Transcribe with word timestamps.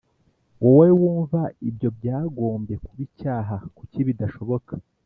wowe 0.63 0.89
wumva 0.99 1.41
ibyo 1.69 1.89
byagombye 1.97 2.75
kuba 2.85 3.01
icyaha 3.07 3.55
Kuki 3.77 3.99
bidashoboka 4.07 4.73